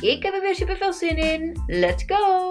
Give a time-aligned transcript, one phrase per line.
[0.00, 1.62] Ik heb er weer super veel zin in.
[1.66, 2.50] Let's go!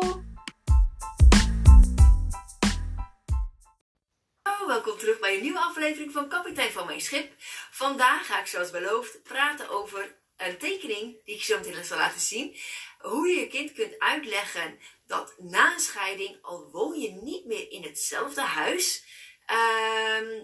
[4.68, 7.34] welkom terug bij een nieuwe aflevering van Kapitein van Mijn Schip.
[7.72, 12.22] Vandaag ga ik zoals beloofd praten over een tekening die ik zo meteen zal laten
[12.22, 12.56] zien.
[13.00, 17.72] Hoe je je kind kunt uitleggen dat na een scheiding, al woon je niet meer
[17.72, 19.04] in hetzelfde huis,
[19.46, 20.44] ehm,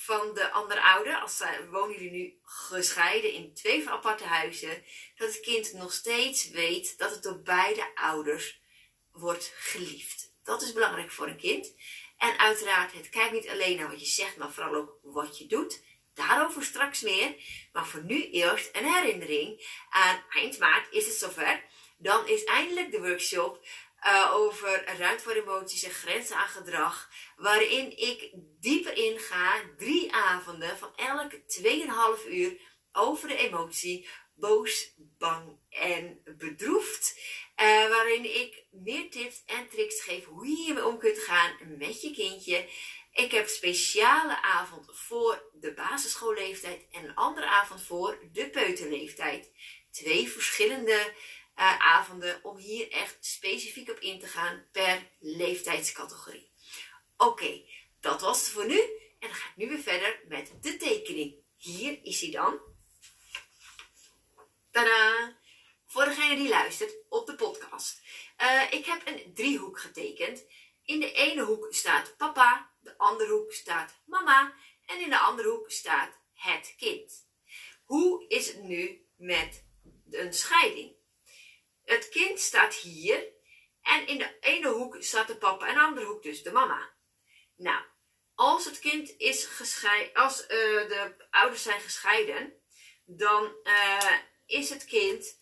[0.00, 4.84] van de andere ouder, als wonen jullie nu gescheiden in twee aparte huizen,
[5.16, 8.60] dat het kind nog steeds weet dat het door beide ouders
[9.12, 10.32] wordt geliefd.
[10.44, 11.74] Dat is belangrijk voor een kind.
[12.18, 15.46] En uiteraard, het kijkt niet alleen naar wat je zegt, maar vooral ook wat je
[15.46, 15.82] doet.
[16.14, 17.34] Daarover straks meer.
[17.72, 19.66] Maar voor nu eerst een herinnering.
[19.90, 21.64] Aan eind maart is het zover.
[21.96, 23.66] Dan is eindelijk de workshop
[24.06, 27.10] uh, over ruimte voor emoties en grenzen aan gedrag.
[27.36, 31.42] Waarin ik dieper inga, drie avonden van elke
[32.22, 32.60] 2,5 uur
[32.92, 37.18] over de emotie boos, bang en bedroefd.
[37.60, 42.02] Uh, waarin ik meer tips en tricks geef hoe je hiermee om kunt gaan met
[42.02, 42.68] je kindje.
[43.12, 49.52] Ik heb speciale avond voor de basisschoolleeftijd en een andere avond voor de peuterleeftijd.
[49.90, 51.12] Twee verschillende
[51.58, 56.50] uh, avonden om hier echt specifiek op in te gaan per leeftijdscategorie.
[57.16, 57.62] Oké,
[58.00, 58.80] dat was het voor nu.
[59.18, 61.34] En dan ga ik nu weer verder met de tekening.
[61.56, 62.58] Hier is hij dan.
[64.70, 65.36] Tadaa!
[65.86, 68.00] Voor degene die luistert op de podcast.
[68.42, 70.44] Uh, ik heb een driehoek getekend.
[70.84, 74.54] In de ene hoek staat papa, de andere hoek staat mama
[74.86, 77.26] en in de andere hoek staat het kind.
[77.84, 79.64] Hoe is het nu met
[80.10, 80.97] een scheiding?
[81.88, 83.26] Het kind staat hier
[83.82, 86.52] en in de ene hoek staat de papa en in de andere hoek dus de
[86.52, 86.90] mama.
[87.56, 87.84] Nou,
[88.34, 92.52] als het kind is gescheiden, als uh, de ouders zijn gescheiden,
[93.04, 95.40] dan uh, is het kind,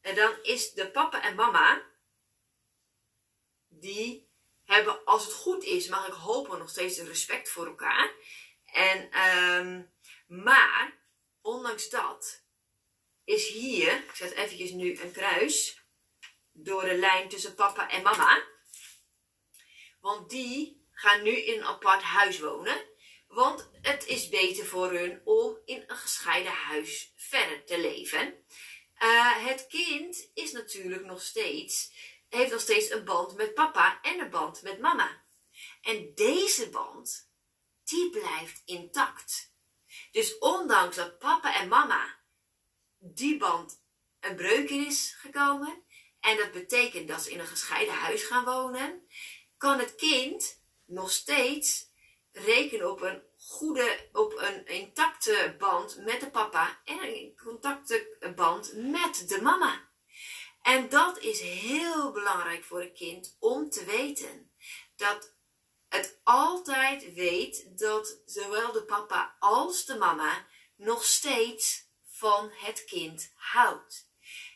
[0.00, 1.82] en dan is de papa en mama,
[3.68, 4.28] die
[4.64, 8.12] hebben, als het goed is, mag ik hopen, nog steeds respect voor elkaar.
[8.64, 9.92] En, um,
[10.26, 10.98] maar,
[11.40, 12.46] ondanks dat,
[13.28, 15.82] is hier, ik zet eventjes nu een kruis
[16.52, 18.42] door de lijn tussen papa en mama.
[20.00, 22.86] Want die gaan nu in een apart huis wonen.
[23.26, 28.44] Want het is beter voor hun om in een gescheiden huis verder te leven.
[29.02, 31.92] Uh, het kind is natuurlijk nog steeds,
[32.28, 35.22] heeft nog steeds een band met papa en een band met mama.
[35.82, 37.30] En deze band,
[37.84, 39.52] die blijft intact.
[40.12, 42.17] Dus ondanks dat papa en mama
[42.98, 43.82] die band
[44.20, 45.82] een breuk in is gekomen.
[46.20, 49.08] En dat betekent dat ze in een gescheiden huis gaan wonen.
[49.56, 51.86] Kan het kind nog steeds
[52.32, 58.72] rekenen op een goede, op een intacte band met de papa en een contacte band
[58.74, 59.86] met de mama.
[60.62, 64.50] En dat is heel belangrijk voor een kind om te weten.
[64.96, 65.32] Dat
[65.88, 71.87] het altijd weet dat zowel de papa als de mama nog steeds
[72.18, 74.06] van het kind houdt.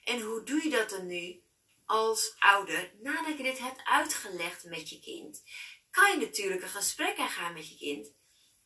[0.04, 1.42] En hoe doe je dat dan nu
[1.86, 5.42] als ouder nadat je dit hebt uitgelegd met je kind?
[5.90, 8.12] Kan je natuurlijk een gesprek aangaan met je kind.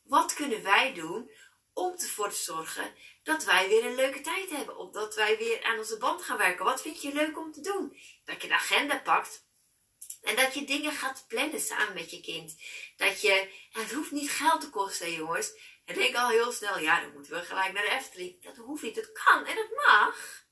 [0.03, 1.31] Wat kunnen wij doen
[1.73, 4.79] om ervoor te zorgen dat wij weer een leuke tijd hebben?
[4.79, 6.65] Of dat wij weer aan onze band gaan werken?
[6.65, 7.97] Wat vind je leuk om te doen?
[8.25, 9.46] Dat je de agenda pakt
[10.22, 12.56] en dat je dingen gaat plannen samen met je kind.
[12.97, 15.53] Dat je, het hoeft niet geld te kosten, jongens.
[15.84, 18.42] En denk al heel snel, ja, dan moeten we gelijk naar de Efteling.
[18.42, 18.95] Dat hoeft niet.
[18.95, 20.45] Dat kan en dat mag.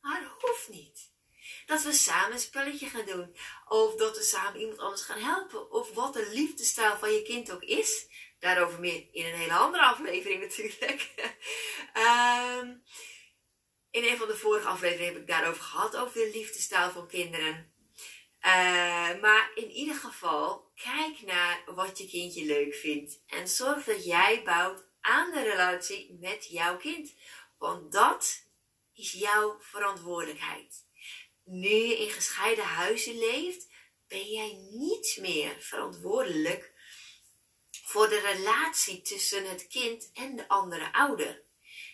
[0.00, 1.10] Maar dat hoeft niet.
[1.66, 3.36] Dat we samen een spelletje gaan doen.
[3.68, 5.70] Of dat we samen iemand anders gaan helpen.
[5.70, 8.06] Of wat de liefdestaal van je kind ook is.
[8.38, 11.10] Daarover meer in een hele andere aflevering natuurlijk.
[11.94, 12.82] um,
[14.00, 15.96] in een van de vorige afleveringen heb ik daarover gehad.
[15.96, 17.72] Over de liefdestaal van kinderen.
[19.60, 24.84] In ieder geval, Kijk naar wat je kindje leuk vindt en zorg dat jij bouwt
[25.00, 27.12] aan de relatie met jouw kind.
[27.58, 28.44] Want dat
[28.94, 30.84] is jouw verantwoordelijkheid.
[31.44, 33.68] Nu je in gescheiden huizen leeft,
[34.08, 36.72] ben jij niet meer verantwoordelijk
[37.70, 41.42] voor de relatie tussen het kind en de andere ouder.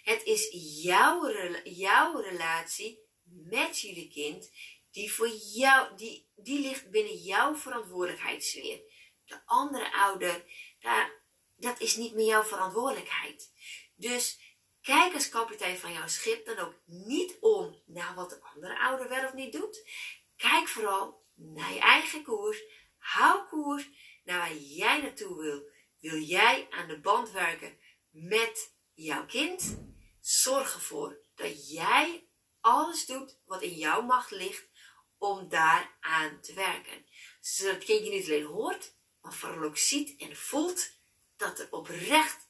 [0.02, 0.48] Het is
[0.82, 1.30] jouw,
[1.64, 4.50] jouw relatie met jullie kind
[4.96, 8.80] die voor jou, die, die ligt binnen jouw verantwoordelijkheidssfeer.
[9.26, 10.44] De andere ouder,
[10.80, 11.12] daar,
[11.56, 13.52] dat is niet meer jouw verantwoordelijkheid.
[13.96, 14.38] Dus
[14.82, 19.08] kijk als kapitein van jouw schip dan ook niet om naar wat de andere ouder
[19.08, 19.88] wel of niet doet.
[20.36, 22.62] Kijk vooral naar je eigen koers.
[22.98, 23.88] Hou koers
[24.24, 25.62] naar waar jij naartoe wil.
[26.00, 27.78] Wil jij aan de band werken
[28.10, 29.78] met jouw kind?
[30.20, 32.28] Zorg ervoor dat jij
[32.60, 34.74] alles doet wat in jouw macht ligt
[35.18, 37.04] om daar aan te werken.
[37.40, 38.92] Zodat het kindje niet alleen hoort,
[39.22, 40.90] maar vooral ook ziet en voelt
[41.36, 42.46] dat er oprecht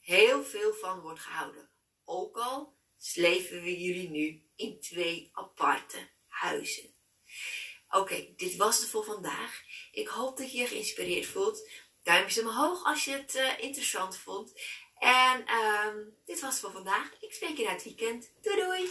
[0.00, 1.68] heel veel van wordt gehouden.
[2.04, 6.94] Ook al sleven we jullie nu in twee aparte huizen.
[7.90, 9.62] Oké, dit was het voor vandaag.
[9.92, 11.68] Ik hoop dat je je geïnspireerd voelt.
[12.02, 14.52] Duimpjes omhoog als je het uh, interessant vond.
[14.98, 17.12] En um, dit was het voor vandaag.
[17.20, 18.30] Ik spreek je na het weekend.
[18.42, 18.90] Doei doei!